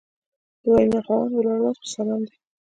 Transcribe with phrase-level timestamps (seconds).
[0.61, 2.35] د وینا خاوند ولاړ لاس په سلام دی